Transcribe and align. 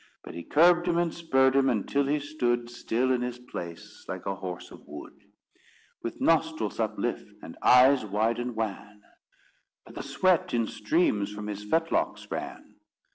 But 0.23 0.33
he 0.33 0.41
curbed 0.41 0.87
him 0.87 0.97
and 0.97 1.13
spurred 1.13 1.55
him, 1.55 1.69
until 1.69 2.07
he 2.07 2.19
stood 2.19 2.71
Still 2.71 3.11
in 3.11 3.21
his 3.21 3.37
place, 3.37 4.03
like 4.07 4.25
a 4.25 4.33
horse 4.33 4.71
of 4.71 4.87
wood, 4.87 5.13
With 6.01 6.19
nostrils 6.19 6.79
uplift, 6.79 7.29
and 7.43 7.55
eyes 7.61 8.03
wide 8.03 8.39
and 8.39 8.55
wan; 8.55 9.03
But 9.85 9.93
the 9.93 10.01
sweat 10.01 10.55
in 10.55 10.65
streams 10.65 11.31
from 11.31 11.45
his 11.45 11.63
fetlocks 11.63 12.31
ran. 12.31 12.77